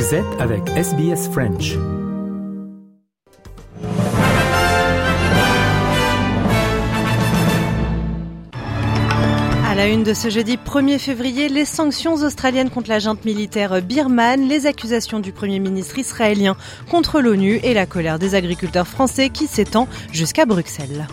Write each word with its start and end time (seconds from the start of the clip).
Vous 0.00 0.14
êtes 0.14 0.40
avec 0.40 0.66
SBS 0.70 1.28
French. 1.30 1.76
À 9.68 9.74
la 9.74 9.88
une 9.88 10.02
de 10.02 10.14
ce 10.14 10.30
jeudi 10.30 10.56
1er 10.56 10.98
février, 10.98 11.50
les 11.50 11.66
sanctions 11.66 12.14
australiennes 12.14 12.70
contre 12.70 12.88
la 12.88 12.98
junte 12.98 13.26
militaire 13.26 13.82
birmane, 13.82 14.48
les 14.48 14.64
accusations 14.64 15.20
du 15.20 15.32
Premier 15.32 15.58
ministre 15.58 15.98
israélien 15.98 16.56
contre 16.90 17.20
l'ONU 17.20 17.60
et 17.62 17.74
la 17.74 17.84
colère 17.84 18.18
des 18.18 18.34
agriculteurs 18.34 18.88
français 18.88 19.28
qui 19.28 19.46
s'étend 19.46 19.86
jusqu'à 20.12 20.46
Bruxelles. 20.46 21.08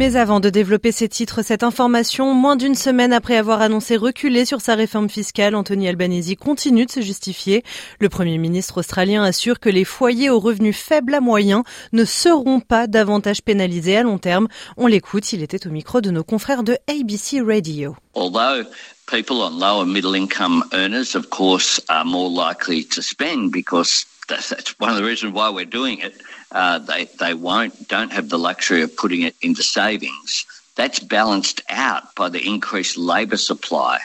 Mais 0.00 0.16
avant 0.16 0.40
de 0.40 0.48
développer 0.48 0.92
ces 0.92 1.10
titres, 1.10 1.42
cette 1.42 1.62
information, 1.62 2.32
moins 2.32 2.56
d'une 2.56 2.74
semaine 2.74 3.12
après 3.12 3.36
avoir 3.36 3.60
annoncé 3.60 3.98
reculer 3.98 4.46
sur 4.46 4.62
sa 4.62 4.74
réforme 4.74 5.10
fiscale, 5.10 5.54
Anthony 5.54 5.88
Albanese 5.88 6.36
continue 6.40 6.86
de 6.86 6.90
se 6.90 7.02
justifier. 7.02 7.62
Le 7.98 8.08
Premier 8.08 8.38
ministre 8.38 8.78
australien 8.78 9.22
assure 9.22 9.60
que 9.60 9.68
les 9.68 9.84
foyers 9.84 10.30
aux 10.30 10.40
revenus 10.40 10.74
faibles 10.74 11.12
à 11.12 11.20
moyens 11.20 11.64
ne 11.92 12.06
seront 12.06 12.60
pas 12.60 12.86
davantage 12.86 13.42
pénalisés 13.42 13.98
à 13.98 14.02
long 14.02 14.16
terme. 14.16 14.48
On 14.78 14.86
l'écoute, 14.86 15.34
il 15.34 15.42
était 15.42 15.66
au 15.66 15.70
micro 15.70 16.00
de 16.00 16.10
nos 16.10 16.24
confrères 16.24 16.62
de 16.62 16.78
ABC 16.88 17.42
Radio. 17.42 17.94
Although 18.14 18.64
people 19.06 19.42
on 19.42 19.84
middle 19.84 20.16
income 20.16 20.64
earners, 20.72 21.14
of 21.14 21.28
course, 21.28 21.78
are 21.90 22.06
more 22.06 22.30
likely 22.30 22.86
to 22.86 23.02
spend 23.02 23.50
because 23.52 24.06
that's 24.30 24.78
one 24.78 24.90
of 24.90 24.96
the 24.96 25.04
reasons 25.04 25.32
why 25.32 25.50
we're 25.50 25.64
doing 25.64 25.98
it. 25.98 26.14
Uh, 26.52 26.78
they 26.78 27.04
they 27.18 27.34
won't 27.34 27.88
don't 27.88 28.12
have 28.12 28.28
the 28.28 28.38
luxury 28.38 28.82
of 28.82 28.96
putting 28.96 29.22
it 29.22 29.34
into 29.42 29.62
savings. 29.62 30.46
That's 30.76 31.00
balanced 31.00 31.62
out 31.68 32.14
by 32.14 32.28
the 32.28 32.46
increased 32.46 32.96
labour 32.96 33.36
supply 33.36 34.00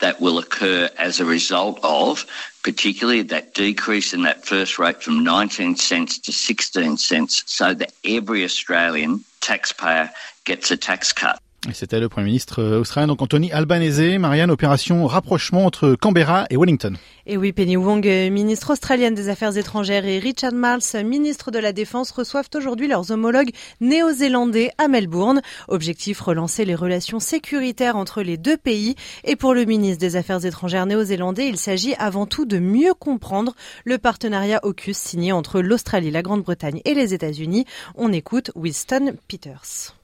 that 0.00 0.20
will 0.20 0.38
occur 0.38 0.88
as 0.98 1.20
a 1.20 1.24
result 1.24 1.78
of, 1.82 2.26
particularly 2.62 3.22
that 3.22 3.54
decrease 3.54 4.12
in 4.14 4.22
that 4.22 4.46
first 4.46 4.78
rate 4.78 5.02
from 5.02 5.24
19 5.24 5.76
cents 5.76 6.18
to 6.18 6.32
16 6.32 6.96
cents, 6.96 7.42
so 7.46 7.74
that 7.74 7.92
every 8.04 8.44
Australian 8.44 9.24
taxpayer 9.40 10.10
gets 10.44 10.70
a 10.70 10.76
tax 10.76 11.12
cut. 11.12 11.40
Et 11.68 11.74
c'était 11.74 12.00
le 12.00 12.08
Premier 12.08 12.24
ministre 12.24 12.62
euh, 12.62 12.80
australien, 12.80 13.06
donc 13.06 13.20
Anthony 13.20 13.52
Albanese. 13.52 14.18
Marianne, 14.18 14.50
opération 14.50 15.06
rapprochement 15.06 15.66
entre 15.66 15.94
Canberra 15.94 16.46
et 16.48 16.56
Wellington. 16.56 16.94
Et 17.26 17.36
oui, 17.36 17.52
Penny 17.52 17.76
Wong, 17.76 18.06
euh, 18.06 18.30
ministre 18.30 18.72
australienne 18.72 19.14
des 19.14 19.28
Affaires 19.28 19.54
étrangères, 19.58 20.06
et 20.06 20.18
Richard 20.18 20.54
Marles, 20.54 20.80
ministre 21.04 21.50
de 21.50 21.58
la 21.58 21.74
Défense, 21.74 22.12
reçoivent 22.12 22.48
aujourd'hui 22.54 22.88
leurs 22.88 23.10
homologues 23.10 23.50
néo-zélandais 23.82 24.70
à 24.78 24.88
Melbourne. 24.88 25.42
Objectif, 25.68 26.22
relancer 26.22 26.64
les 26.64 26.74
relations 26.74 27.20
sécuritaires 27.20 27.96
entre 27.96 28.22
les 28.22 28.38
deux 28.38 28.56
pays. 28.56 28.94
Et 29.24 29.36
pour 29.36 29.52
le 29.52 29.66
ministre 29.66 30.00
des 30.00 30.16
Affaires 30.16 30.46
étrangères 30.46 30.86
néo-zélandais, 30.86 31.46
il 31.46 31.58
s'agit 31.58 31.94
avant 31.98 32.24
tout 32.24 32.46
de 32.46 32.58
mieux 32.58 32.94
comprendre 32.94 33.54
le 33.84 33.98
partenariat 33.98 34.60
AUKUS 34.62 34.96
signé 34.96 35.32
entre 35.32 35.60
l'Australie, 35.60 36.10
la 36.10 36.22
Grande-Bretagne 36.22 36.80
et 36.86 36.94
les 36.94 37.12
États-Unis. 37.12 37.66
On 37.96 38.14
écoute 38.14 38.50
Winston 38.54 39.12
Peters. 39.28 39.99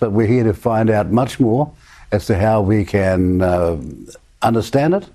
But 0.00 0.12
we're 0.12 0.26
here 0.26 0.44
to 0.44 0.54
find 0.54 0.90
out 0.90 1.10
much 1.10 1.40
more 1.40 1.72
as 2.12 2.26
to 2.26 2.38
how 2.38 2.60
we 2.60 2.84
can 2.84 3.42
uh, 3.42 3.80
understand 4.42 4.94
it 4.94 5.08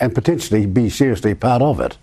and 0.00 0.14
potentially 0.14 0.66
be 0.66 0.88
seriously 0.88 1.34
part 1.34 1.62
of 1.62 1.80
it. 1.80 1.96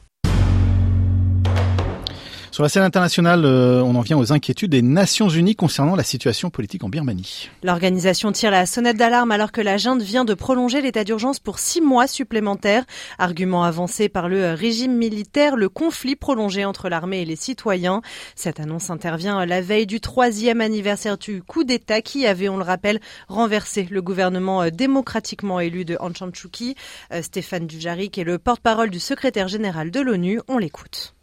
Sur 2.55 2.63
la 2.63 2.69
scène 2.69 2.83
internationale, 2.83 3.43
euh, 3.43 3.81
on 3.81 3.95
en 3.95 3.99
vient 3.99 4.17
aux 4.17 4.31
inquiétudes 4.31 4.71
des 4.71 4.81
Nations 4.81 5.27
Unies 5.27 5.57
concernant 5.57 5.97
la 5.97 6.03
situation 6.03 6.49
politique 6.49 6.85
en 6.85 6.87
Birmanie. 6.87 7.49
L'organisation 7.63 8.31
tire 8.31 8.49
la 8.49 8.65
sonnette 8.65 8.95
d'alarme 8.95 9.33
alors 9.33 9.51
que 9.51 9.59
la 9.59 9.75
junte 9.75 10.01
vient 10.01 10.23
de 10.23 10.33
prolonger 10.33 10.79
l'état 10.79 11.03
d'urgence 11.03 11.39
pour 11.39 11.59
six 11.59 11.81
mois 11.81 12.07
supplémentaires. 12.07 12.85
Argument 13.19 13.65
avancé 13.65 14.07
par 14.07 14.29
le 14.29 14.53
régime 14.53 14.95
militaire, 14.95 15.57
le 15.57 15.67
conflit 15.67 16.15
prolongé 16.15 16.63
entre 16.63 16.87
l'armée 16.87 17.23
et 17.23 17.25
les 17.25 17.35
citoyens. 17.35 18.01
Cette 18.35 18.61
annonce 18.61 18.89
intervient 18.89 19.45
la 19.45 19.59
veille 19.59 19.85
du 19.85 19.99
troisième 19.99 20.61
anniversaire 20.61 21.17
du 21.17 21.43
coup 21.43 21.65
d'État 21.65 21.99
qui 21.99 22.25
avait, 22.25 22.47
on 22.47 22.55
le 22.55 22.63
rappelle, 22.63 23.01
renversé 23.27 23.85
le 23.91 24.01
gouvernement 24.01 24.69
démocratiquement 24.69 25.59
élu 25.59 25.83
de. 25.83 25.97
Euh, 26.01 27.21
Stéphane 27.21 27.67
Dujarric 27.67 28.17
est 28.17 28.23
le 28.23 28.37
porte-parole 28.37 28.91
du 28.91 29.01
secrétaire 29.01 29.49
général 29.49 29.91
de 29.91 29.99
l'ONU. 29.99 30.39
On 30.47 30.57
l'écoute. 30.57 31.14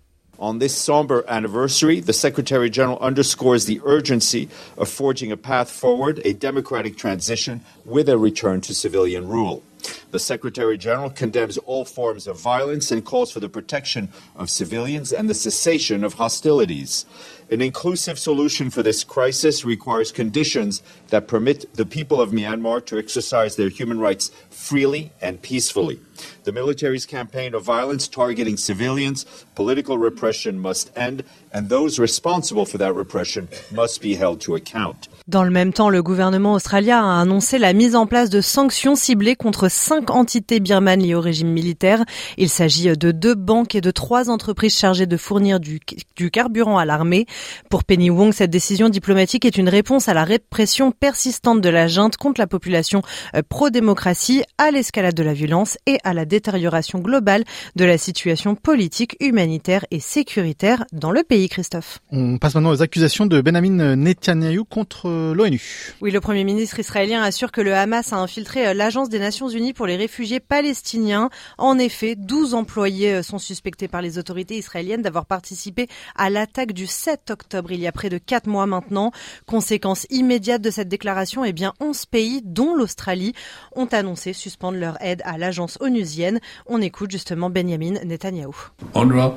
On 0.42 0.58
this 0.58 0.76
somber 0.76 1.25
anniversary, 1.28 2.00
the 2.00 2.12
Secretary 2.12 2.69
General 2.69 2.98
underscores 2.98 3.66
the 3.66 3.80
urgency 3.84 4.48
of 4.76 4.88
forging 4.88 5.30
a 5.30 5.36
path 5.36 5.70
forward, 5.70 6.20
a 6.25 6.32
democratic 6.32 6.97
transition 6.97 7.60
with 7.84 8.08
a 8.08 8.19
return 8.19 8.60
to 8.62 8.75
civilian 8.75 9.28
rule. 9.28 9.62
The 10.10 10.19
Secretary 10.19 10.76
General 10.76 11.10
condemns 11.10 11.58
all 11.58 11.84
forms 11.84 12.26
of 12.26 12.41
violence 12.41 12.91
and 12.91 13.04
calls 13.04 13.30
for 13.30 13.38
the 13.38 13.48
protection 13.48 14.08
of 14.34 14.50
civilians 14.50 15.12
and 15.12 15.30
the 15.30 15.34
cessation 15.34 16.03
of 16.03 16.14
hostilities. 16.14 17.06
An 17.48 17.62
inclusive 17.62 18.19
solution 18.19 18.69
for 18.69 18.82
this 18.82 19.04
crisis 19.04 19.64
requires 19.64 20.10
conditions 20.10 20.82
that 21.09 21.28
permit 21.28 21.72
the 21.74 21.86
people 21.86 22.20
of 22.20 22.32
Myanmar 22.32 22.84
to 22.86 22.98
exercise 22.98 23.54
their 23.54 23.69
human 23.69 24.00
rights 24.00 24.32
freely 24.50 25.12
and 25.20 25.41
peacefully. 25.41 26.00
The 26.44 26.53
military's 26.53 27.06
campaign 27.06 27.55
of 27.55 27.65
violence 27.65 28.09
targeting 28.09 28.56
civilians, 28.56 29.27
political 29.55 29.99
repression 29.99 30.53
must 30.53 30.91
end, 30.97 31.22
and 31.55 31.69
those 31.69 32.00
responsible 32.00 32.65
for 32.66 32.78
that 32.78 32.94
repression 32.94 33.49
must 33.71 34.03
be 34.03 34.15
held 34.15 34.41
to 34.41 34.55
account. 34.55 35.09
Dans 35.28 35.44
le 35.44 35.50
même 35.50 35.72
temps, 35.72 35.88
le 35.88 36.03
gouvernement 36.03 36.55
australien 36.55 36.99
a 36.99 37.21
annoncé 37.21 37.59
la 37.59 37.72
mise 37.72 37.94
en 37.94 38.06
place 38.06 38.28
de 38.28 38.41
sanctions 38.41 38.97
ciblées 38.97 39.37
contre 39.37 39.69
cinq 39.71 40.10
entités 40.10 40.59
birmanes 40.59 41.00
liées 41.00 41.15
au 41.15 41.21
régime 41.21 41.49
militaire. 41.49 42.05
Il 42.39 42.49
s'agit 42.49 42.97
de 42.97 43.12
deux 43.12 43.34
banques 43.34 43.75
et 43.75 43.81
de 43.81 43.91
trois 43.91 44.31
entreprises 44.31 44.77
chargées 44.77 45.06
de 45.06 45.16
fournir 45.16 45.60
du, 45.60 45.81
du 46.16 46.31
carburant 46.31 46.78
à 46.78 46.84
l'armée. 46.84 47.27
Pour 47.71 47.84
Penny 47.84 48.10
Wong, 48.10 48.33
cette 48.33 48.50
décision 48.50 48.89
diplomatique 48.89 49.44
est 49.44 49.56
une 49.56 49.69
réponse 49.69 50.09
à 50.09 50.15
la 50.15 50.25
répression 50.25 50.91
persistante 50.91 51.60
de 51.60 51.69
la 51.69 51.87
junte 51.87 52.16
contre 52.16 52.41
la 52.41 52.47
population 52.47 53.03
euh, 53.34 53.43
pro-démocratie, 53.49 54.43
à 54.59 54.71
l'escalade 54.71 55.15
de 55.15 55.22
la 55.22 55.34
violence 55.34 55.78
et 55.87 55.99
à 56.04 56.11
la 56.14 56.24
détérioration 56.24 56.98
globale 56.98 57.44
de 57.76 57.84
la 57.84 57.98
situation 57.98 58.54
politique, 58.54 59.16
humanitaire 59.20 59.84
et 59.90 60.00
sécuritaire 60.00 60.84
dans 60.92 61.10
le 61.10 61.22
pays, 61.22 61.48
Christophe. 61.48 62.00
On 62.10 62.38
passe 62.38 62.54
maintenant 62.54 62.70
aux 62.70 62.82
accusations 62.82 63.26
de 63.26 63.40
Benjamin 63.40 63.96
Netanyahu 63.96 64.64
contre 64.64 65.32
l'ONU. 65.32 65.94
Oui, 66.00 66.10
le 66.10 66.20
Premier 66.20 66.44
ministre 66.44 66.78
israélien 66.78 67.22
assure 67.22 67.52
que 67.52 67.60
le 67.60 67.74
Hamas 67.74 68.12
a 68.12 68.16
infiltré 68.16 68.66
euh, 68.66 68.74
l'Agence 68.74 69.08
des 69.08 69.18
Nations 69.18 69.48
Unies 69.48 69.72
pour 69.72 69.86
les 69.86 69.96
réfugiés 69.96 70.40
palestiniens. 70.40 71.30
En 71.58 71.78
effet, 71.78 72.14
12 72.16 72.54
employés 72.54 73.14
euh, 73.14 73.22
sont 73.22 73.38
suspectés 73.38 73.88
par 73.88 74.02
les 74.02 74.18
autorités 74.18 74.56
israéliennes 74.56 75.02
d'avoir 75.02 75.26
participé 75.26 75.88
à 76.16 76.30
l'attaque 76.30 76.72
du 76.72 76.86
7 76.86 77.30
octobre, 77.30 77.72
il 77.72 77.80
y 77.80 77.86
a 77.86 77.92
près 77.92 78.08
de 78.08 78.18
4 78.18 78.46
mois 78.46 78.66
maintenant. 78.66 79.12
Conséquence 79.46 80.06
immédiate 80.10 80.62
de 80.62 80.70
cette 80.70 80.88
déclaration, 80.88 81.44
eh 81.44 81.52
bien 81.52 81.72
11 81.80 82.06
pays, 82.06 82.42
dont 82.44 82.74
l'Australie, 82.74 83.34
ont 83.74 83.86
annoncé 83.86 84.32
suspendre 84.32 84.78
leur 84.78 85.00
aide 85.02 85.22
à 85.24 85.38
l'agence 85.38 85.78
onusienne. 86.02 86.40
On 86.66 86.80
écoute 86.80 87.10
justement 87.10 87.50
Benjamin 87.50 87.98
Netanyahu. 88.04 88.54
UNRWA 88.94 89.34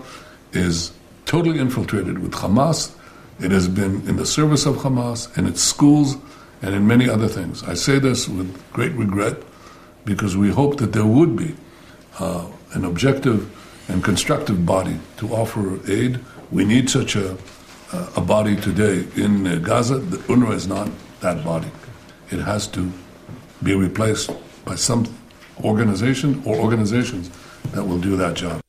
is 0.54 0.92
totally 1.26 1.60
infiltrated 1.60 2.20
with 2.20 2.32
Hamas. 2.34 2.92
It 3.40 3.52
has 3.52 3.68
been 3.68 4.02
in 4.08 4.16
the 4.18 4.26
service 4.26 4.66
of 4.66 4.78
Hamas, 4.78 5.36
in 5.38 5.46
its 5.46 5.62
schools, 5.62 6.18
and 6.62 6.74
in 6.74 6.88
many 6.88 7.10
other 7.10 7.28
things. 7.28 7.64
I 7.64 7.74
say 7.76 8.00
this 8.00 8.28
with 8.28 8.48
great 8.72 8.94
regret 8.94 9.38
because 10.06 10.38
we 10.38 10.50
hope 10.50 10.78
that 10.78 10.94
there 10.94 11.06
would 11.06 11.36
be 11.36 11.56
uh, 12.20 12.46
an 12.74 12.86
objective 12.86 13.50
and 13.90 14.04
constructive 14.04 14.66
body 14.66 14.98
to 15.18 15.28
offer 15.30 15.80
aid. 15.92 16.20
We 16.52 16.64
need 16.64 16.90
such 16.90 17.16
a, 17.16 17.38
a 18.16 18.22
body 18.22 18.56
today 18.56 19.06
in 19.16 19.46
uh, 19.46 19.56
Gaza. 19.58 20.00
The 20.00 20.18
UNRWA 20.18 20.54
is 20.54 20.68
not 20.68 20.90
that 21.22 21.44
body. 21.44 21.70
It 22.32 22.40
has 22.40 22.68
to 22.68 22.92
be 23.64 23.76
replaced 23.76 24.32
by 24.64 24.76
some 24.76 25.06
organization 25.64 26.42
or 26.46 26.60
organizations 26.60 27.30
that 27.74 27.84
will 27.84 28.00
do 28.00 28.18
that 28.18 28.36
job. 28.36 28.60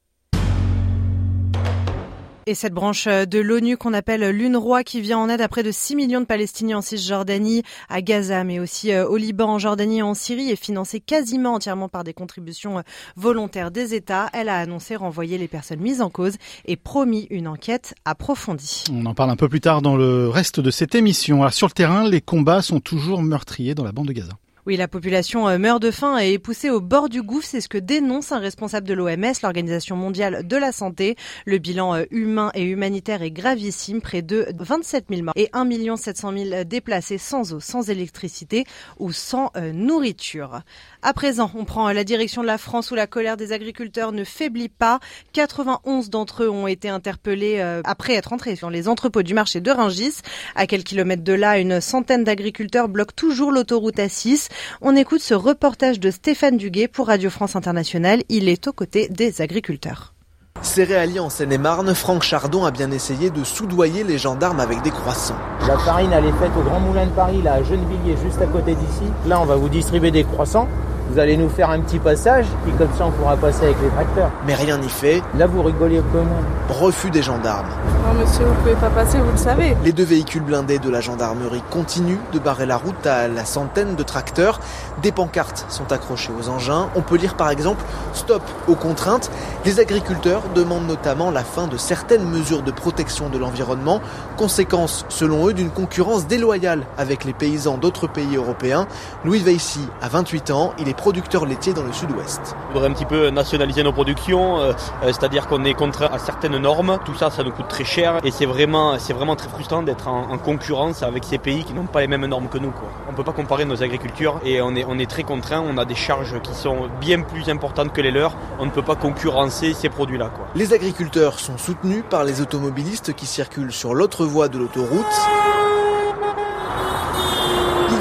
Et 2.48 2.54
cette 2.54 2.74
branche 2.74 3.06
de 3.08 3.40
l'ONU 3.40 3.76
qu'on 3.76 3.92
appelle 3.92 4.30
l'UNRWA 4.30 4.84
qui 4.84 5.00
vient 5.00 5.18
en 5.18 5.28
aide 5.28 5.40
à 5.40 5.48
près 5.48 5.64
de 5.64 5.72
6 5.72 5.96
millions 5.96 6.20
de 6.20 6.26
Palestiniens 6.26 6.78
en 6.78 6.80
Cisjordanie, 6.80 7.64
à 7.88 8.02
Gaza, 8.02 8.44
mais 8.44 8.60
aussi 8.60 8.92
euh, 8.92 9.04
au 9.04 9.16
Liban, 9.16 9.48
en 9.48 9.58
Jordanie 9.58 9.98
et 9.98 10.02
en 10.02 10.14
Syrie 10.14 10.52
est 10.52 10.54
financée 10.54 11.00
quasiment 11.00 11.54
entièrement 11.54 11.88
par 11.88 12.04
des 12.04 12.14
contributions 12.14 12.78
euh, 12.78 12.82
volontaires 13.16 13.72
des 13.72 13.94
États. 13.94 14.30
Elle 14.32 14.48
a 14.48 14.58
annoncé 14.60 14.94
renvoyer 14.94 15.38
les 15.38 15.48
personnes 15.48 15.80
mises 15.80 16.00
en 16.00 16.08
cause 16.08 16.36
et 16.66 16.76
promis 16.76 17.26
une 17.30 17.48
enquête 17.48 17.96
approfondie. 18.04 18.84
On 18.92 19.06
en 19.06 19.14
parle 19.14 19.30
un 19.30 19.36
peu 19.36 19.48
plus 19.48 19.60
tard 19.60 19.82
dans 19.82 19.96
le 19.96 20.28
reste 20.28 20.60
de 20.60 20.70
cette 20.70 20.94
émission. 20.94 21.40
Alors 21.40 21.52
sur 21.52 21.66
le 21.66 21.72
terrain, 21.72 22.08
les 22.08 22.20
combats 22.20 22.62
sont 22.62 22.78
toujours 22.78 23.22
meurtriers 23.22 23.74
dans 23.74 23.82
la 23.82 23.90
bande 23.90 24.06
de 24.06 24.12
Gaza. 24.12 24.34
Oui, 24.66 24.76
la 24.76 24.88
population 24.88 25.46
euh, 25.48 25.58
meurt 25.58 25.80
de 25.80 25.92
faim 25.92 26.18
et 26.18 26.32
est 26.32 26.38
poussée 26.40 26.70
au 26.70 26.80
bord 26.80 27.08
du 27.08 27.22
gouffre. 27.22 27.46
C'est 27.48 27.60
ce 27.60 27.68
que 27.68 27.78
dénonce 27.78 28.32
un 28.32 28.40
responsable 28.40 28.88
de 28.88 28.94
l'OMS, 28.94 29.32
l'Organisation 29.44 29.94
mondiale 29.94 30.44
de 30.44 30.56
la 30.56 30.72
santé. 30.72 31.14
Le 31.44 31.58
bilan 31.58 31.94
euh, 31.94 32.02
humain 32.10 32.50
et 32.52 32.64
humanitaire 32.64 33.22
est 33.22 33.30
gravissime. 33.30 34.00
Près 34.00 34.22
de 34.22 34.48
27 34.58 35.04
000 35.08 35.22
morts 35.22 35.34
et 35.36 35.50
1 35.52 35.96
700 35.96 36.32
000 36.36 36.64
déplacés 36.64 37.16
sans 37.16 37.52
eau, 37.52 37.60
sans 37.60 37.90
électricité 37.90 38.64
ou 38.98 39.12
sans 39.12 39.52
euh, 39.56 39.70
nourriture. 39.72 40.62
À 41.00 41.12
présent, 41.12 41.48
on 41.54 41.64
prend 41.64 41.92
la 41.92 42.02
direction 42.02 42.42
de 42.42 42.48
la 42.48 42.58
France 42.58 42.90
où 42.90 42.96
la 42.96 43.06
colère 43.06 43.36
des 43.36 43.52
agriculteurs 43.52 44.10
ne 44.10 44.24
faiblit 44.24 44.68
pas. 44.68 44.98
91 45.32 46.10
d'entre 46.10 46.42
eux 46.42 46.50
ont 46.50 46.66
été 46.66 46.88
interpellés 46.88 47.60
après 47.84 48.14
être 48.14 48.32
entrés 48.32 48.56
sur 48.56 48.70
les 48.70 48.88
entrepôts 48.88 49.22
du 49.22 49.32
marché 49.32 49.60
de 49.60 49.70
Ringis. 49.70 50.22
À 50.56 50.66
quelques 50.66 50.88
kilomètres 50.88 51.22
de 51.22 51.32
là, 51.32 51.60
une 51.60 51.80
centaine 51.80 52.24
d'agriculteurs 52.24 52.88
bloquent 52.88 53.14
toujours 53.14 53.52
l'autoroute 53.52 53.98
A6. 53.98 54.48
On 54.82 54.96
écoute 54.96 55.20
ce 55.20 55.34
reportage 55.34 56.00
de 56.00 56.10
Stéphane 56.10 56.56
Duguet 56.56 56.88
pour 56.88 57.08
Radio 57.08 57.30
France 57.30 57.56
Internationale. 57.56 58.22
Il 58.28 58.48
est 58.48 58.66
aux 58.66 58.72
côtés 58.72 59.08
des 59.08 59.40
agriculteurs. 59.40 60.14
Céréalier 60.62 61.20
en 61.20 61.28
Seine-et-Marne, 61.28 61.94
Franck 61.94 62.22
Chardon 62.22 62.64
a 62.64 62.70
bien 62.70 62.90
essayé 62.90 63.30
de 63.30 63.44
soudoyer 63.44 64.04
les 64.04 64.18
gendarmes 64.18 64.60
avec 64.60 64.82
des 64.82 64.90
croissants. 64.90 65.36
La 65.66 65.78
farine, 65.78 66.10
elle 66.12 66.24
est 66.24 66.32
faite 66.32 66.52
au 66.58 66.62
Grand 66.62 66.80
Moulin 66.80 67.06
de 67.06 67.10
Paris, 67.10 67.42
là, 67.42 67.54
à 67.54 67.62
Gennevilliers, 67.62 68.16
juste 68.24 68.40
à 68.40 68.46
côté 68.46 68.74
d'ici. 68.74 69.04
Là, 69.26 69.40
on 69.40 69.44
va 69.44 69.56
vous 69.56 69.68
distribuer 69.68 70.10
des 70.10 70.24
croissants. 70.24 70.68
Vous 71.10 71.18
allez 71.18 71.36
nous 71.36 71.48
faire 71.48 71.70
un 71.70 71.80
petit 71.80 71.98
passage, 71.98 72.46
puis 72.64 72.72
comme 72.72 72.92
ça 72.98 73.06
on 73.06 73.10
pourra 73.10 73.36
passer 73.36 73.64
avec 73.64 73.76
les 73.80 73.88
tracteurs. 73.88 74.30
Mais 74.46 74.54
rien 74.54 74.78
n'y 74.78 74.88
fait. 74.88 75.22
Là 75.38 75.46
vous 75.46 75.62
rigolez 75.62 76.02
comme 76.12 76.28
Refus 76.68 77.10
des 77.10 77.22
gendarmes. 77.22 77.68
Non 78.04 78.20
monsieur, 78.20 78.44
vous 78.44 78.54
pouvez 78.54 78.74
pas 78.74 78.90
passer, 78.90 79.18
vous 79.18 79.30
le 79.30 79.36
savez. 79.36 79.76
Les 79.84 79.92
deux 79.92 80.04
véhicules 80.04 80.42
blindés 80.42 80.80
de 80.80 80.90
la 80.90 81.00
gendarmerie 81.00 81.62
continuent 81.70 82.18
de 82.32 82.40
barrer 82.40 82.66
la 82.66 82.76
route 82.76 83.06
à 83.06 83.28
la 83.28 83.44
centaine 83.44 83.94
de 83.94 84.02
tracteurs. 84.02 84.58
Des 85.00 85.12
pancartes 85.12 85.64
sont 85.68 85.92
accrochées 85.92 86.32
aux 86.38 86.48
engins. 86.48 86.88
On 86.96 87.02
peut 87.02 87.16
lire 87.16 87.34
par 87.34 87.50
exemple 87.50 87.84
Stop 88.14 88.42
aux 88.66 88.74
contraintes. 88.74 89.30
Les 89.64 89.78
agriculteurs 89.78 90.42
demandent 90.54 90.88
notamment 90.88 91.30
la 91.30 91.44
fin 91.44 91.68
de 91.68 91.76
certaines 91.76 92.28
mesures 92.28 92.62
de 92.62 92.72
protection 92.72 93.28
de 93.28 93.38
l'environnement, 93.38 94.00
conséquence 94.36 95.04
selon 95.08 95.48
eux 95.48 95.54
d'une 95.54 95.70
concurrence 95.70 96.26
déloyale 96.26 96.82
avec 96.98 97.24
les 97.24 97.32
paysans 97.32 97.78
d'autres 97.78 98.08
pays 98.08 98.36
européens. 98.36 98.88
Louis 99.24 99.40
Veissy 99.40 99.86
a 100.02 100.08
28 100.08 100.50
ans, 100.50 100.72
il 100.78 100.88
est 100.88 100.95
producteurs 100.96 101.46
laitiers 101.46 101.74
dans 101.74 101.82
le 101.82 101.92
sud-ouest. 101.92 102.56
On 102.68 102.72
voudrait 102.72 102.88
un 102.88 102.92
petit 102.92 103.04
peu 103.04 103.30
nationaliser 103.30 103.82
nos 103.82 103.92
productions, 103.92 104.60
euh, 104.60 104.72
euh, 105.02 105.06
c'est-à-dire 105.06 105.46
qu'on 105.46 105.64
est 105.64 105.74
contraint 105.74 106.08
à 106.12 106.18
certaines 106.18 106.56
normes. 106.58 106.98
Tout 107.04 107.14
ça, 107.14 107.30
ça 107.30 107.42
nous 107.42 107.52
coûte 107.52 107.68
très 107.68 107.84
cher 107.84 108.18
et 108.24 108.30
c'est 108.30 108.46
vraiment, 108.46 108.98
c'est 108.98 109.12
vraiment 109.12 109.36
très 109.36 109.48
frustrant 109.48 109.82
d'être 109.82 110.08
en, 110.08 110.36
concurrence 110.38 111.02
avec 111.02 111.24
ces 111.24 111.38
pays 111.38 111.64
qui 111.64 111.72
n'ont 111.72 111.86
pas 111.86 112.00
les 112.00 112.06
mêmes 112.06 112.26
normes 112.26 112.48
que 112.48 112.58
nous. 112.58 112.70
Quoi. 112.70 112.88
On 113.08 113.12
ne 113.12 113.16
peut 113.16 113.24
pas 113.24 113.32
comparer 113.32 113.64
nos 113.64 113.82
agricultures 113.82 114.40
et 114.44 114.60
on 114.60 114.74
est, 114.74 114.84
on 114.86 114.98
est 114.98 115.10
très 115.10 115.22
contraint. 115.22 115.62
On 115.66 115.78
a 115.78 115.84
des 115.84 115.94
charges 115.94 116.40
qui 116.42 116.54
sont 116.54 116.88
bien 117.00 117.22
plus 117.22 117.48
importantes 117.48 117.92
que 117.92 118.00
les 118.00 118.10
leurs. 118.10 118.36
On 118.58 118.66
ne 118.66 118.70
peut 118.70 118.82
pas 118.82 118.96
concurrencer 118.96 119.72
ces 119.72 119.88
produits-là. 119.88 120.30
Les 120.54 120.72
agriculteurs 120.72 121.38
sont 121.38 121.58
soutenus 121.58 122.04
par 122.08 122.24
les 122.24 122.40
automobilistes 122.40 123.14
qui 123.14 123.26
circulent 123.26 123.72
sur 123.72 123.94
l'autre 123.94 124.24
voie 124.24 124.48
de 124.48 124.58
l'autoroute 124.58 125.04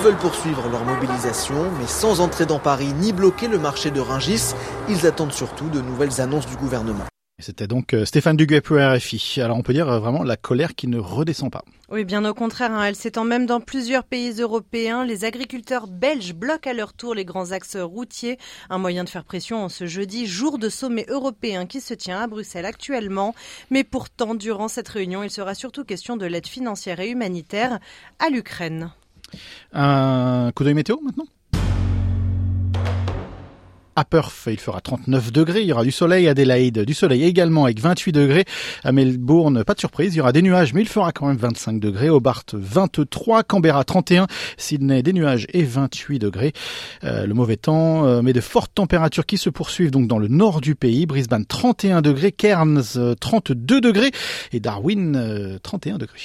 veulent 0.05 0.17
poursuivre 0.17 0.69
leur 0.69 0.85
mobilisation, 0.85 1.71
mais 1.79 1.87
sans 1.87 2.21
entrer 2.21 2.45
dans 2.45 2.59
Paris 2.59 2.93
ni 2.99 3.11
bloquer 3.11 3.47
le 3.47 3.57
marché 3.57 3.89
de 3.89 3.99
Ringis. 3.99 4.53
Ils 4.87 5.07
attendent 5.07 5.33
surtout 5.33 5.67
de 5.69 5.81
nouvelles 5.81 6.21
annonces 6.21 6.45
du 6.45 6.55
gouvernement. 6.57 7.05
C'était 7.39 7.65
donc 7.65 7.95
euh, 7.95 8.05
Stéphane 8.05 8.37
Duguay 8.37 8.61
pour 8.61 8.77
RFI. 8.77 9.41
Alors 9.41 9.57
on 9.57 9.63
peut 9.63 9.73
dire 9.73 9.89
euh, 9.89 9.97
vraiment 9.97 10.21
la 10.21 10.37
colère 10.37 10.75
qui 10.75 10.87
ne 10.87 10.99
redescend 10.99 11.51
pas. 11.51 11.63
Oui, 11.89 12.05
bien 12.05 12.23
au 12.23 12.35
contraire, 12.35 12.71
hein, 12.71 12.83
elle 12.83 12.95
s'étend 12.95 13.23
même 13.23 13.47
dans 13.47 13.59
plusieurs 13.59 14.03
pays 14.03 14.39
européens. 14.39 15.05
Les 15.05 15.25
agriculteurs 15.25 15.87
belges 15.87 16.35
bloquent 16.35 16.69
à 16.69 16.73
leur 16.73 16.93
tour 16.93 17.15
les 17.15 17.25
grands 17.25 17.51
axes 17.51 17.75
routiers. 17.75 18.37
Un 18.69 18.77
moyen 18.77 19.05
de 19.05 19.09
faire 19.09 19.25
pression 19.25 19.63
en 19.63 19.69
ce 19.69 19.87
jeudi, 19.87 20.27
jour 20.27 20.59
de 20.59 20.69
sommet 20.69 21.07
européen 21.09 21.65
qui 21.65 21.81
se 21.81 21.95
tient 21.95 22.21
à 22.21 22.27
Bruxelles 22.27 22.65
actuellement. 22.65 23.33
Mais 23.71 23.83
pourtant, 23.83 24.35
durant 24.35 24.67
cette 24.67 24.89
réunion, 24.89 25.23
il 25.23 25.31
sera 25.31 25.55
surtout 25.55 25.83
question 25.83 26.15
de 26.15 26.27
l'aide 26.27 26.47
financière 26.47 26.99
et 26.99 27.09
humanitaire 27.09 27.79
à 28.19 28.29
l'Ukraine. 28.29 28.91
Un 29.73 30.51
coup 30.53 30.63
d'œil 30.63 30.73
météo 30.73 30.97
maintenant? 31.03 31.25
À 33.97 34.03
Perth, 34.03 34.47
il 34.47 34.59
fera 34.59 34.81
39 34.81 35.31
degrés, 35.31 35.61
il 35.61 35.67
y 35.67 35.71
aura 35.71 35.85
du 35.85 35.91
soleil 35.91 36.27
à 36.27 36.31
Adelaide, 36.31 36.81
du 36.81 36.93
soleil 36.93 37.23
également 37.23 37.63
avec 37.63 37.79
28 37.79 38.11
degrés. 38.11 38.43
À 38.83 38.91
Melbourne, 38.91 39.63
pas 39.63 39.73
de 39.73 39.79
surprise, 39.79 40.13
il 40.13 40.17
y 40.17 40.21
aura 40.21 40.33
des 40.33 40.41
nuages, 40.41 40.73
mais 40.73 40.81
il 40.81 40.87
fera 40.89 41.13
quand 41.13 41.27
même 41.27 41.37
25 41.37 41.79
degrés. 41.79 42.09
Hobart, 42.09 42.43
23, 42.51 43.43
Canberra, 43.43 43.85
31, 43.85 44.27
Sydney, 44.57 45.01
des 45.01 45.13
nuages 45.13 45.47
et 45.53 45.63
28 45.63 46.19
degrés. 46.19 46.51
Euh, 47.05 47.25
le 47.25 47.33
mauvais 47.33 47.55
temps, 47.55 48.05
euh, 48.05 48.21
mais 48.21 48.33
de 48.33 48.41
fortes 48.41 48.73
températures 48.75 49.25
qui 49.25 49.37
se 49.37 49.49
poursuivent 49.49 49.91
donc 49.91 50.09
dans 50.09 50.19
le 50.19 50.27
nord 50.27 50.59
du 50.59 50.75
pays. 50.75 51.05
Brisbane, 51.05 51.45
31 51.45 52.01
degrés, 52.01 52.33
Cairns, 52.33 53.15
32 53.21 53.79
degrés 53.79 54.11
et 54.51 54.59
Darwin, 54.59 55.57
31 55.63 55.99
degrés. 55.99 56.19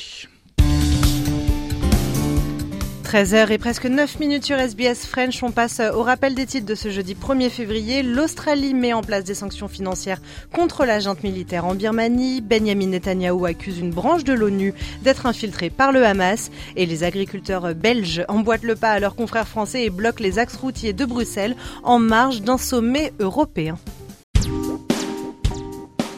13h 3.11 3.51
et 3.51 3.59
presque 3.59 3.87
9 3.87 4.21
minutes 4.21 4.45
sur 4.45 4.57
SBS 4.57 5.05
French. 5.05 5.43
On 5.43 5.51
passe 5.51 5.81
au 5.81 6.05
rappel 6.05 6.37
des 6.37 6.47
titres 6.47 6.67
de 6.67 6.77
ce 6.77 6.91
jeudi 6.91 7.17
1er 7.17 7.51
février. 7.51 8.05
L'Australie 8.05 8.73
met 8.73 8.93
en 8.93 9.03
place 9.03 9.25
des 9.25 9.35
sanctions 9.35 9.67
financières 9.67 10.21
contre 10.55 10.85
la 10.85 11.01
junte 11.01 11.25
militaire 11.25 11.65
en 11.65 11.75
Birmanie. 11.75 12.41
Benjamin 12.41 12.87
Netanyahu 12.87 13.47
accuse 13.47 13.81
une 13.81 13.91
branche 13.91 14.23
de 14.23 14.33
l'ONU 14.33 14.75
d'être 15.03 15.27
infiltrée 15.27 15.71
par 15.71 15.91
le 15.91 16.07
Hamas. 16.07 16.53
Et 16.77 16.87
les 16.87 17.03
agriculteurs 17.03 17.75
belges 17.75 18.25
emboîtent 18.29 18.63
le 18.63 18.77
pas 18.77 18.93
à 18.93 19.01
leurs 19.01 19.17
confrères 19.17 19.49
français 19.49 19.83
et 19.87 19.91
bloquent 19.91 20.23
les 20.23 20.39
axes 20.39 20.55
routiers 20.55 20.93
de 20.93 21.05
Bruxelles 21.05 21.57
en 21.83 21.99
marge 21.99 22.43
d'un 22.43 22.59
sommet 22.59 23.13
européen. 23.19 23.77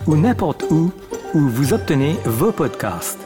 ou 0.06 0.16
n'importe 0.16 0.66
où 0.70 0.90
où 1.32 1.40
vous 1.40 1.72
obtenez 1.72 2.16
vos 2.26 2.52
podcasts. 2.52 3.25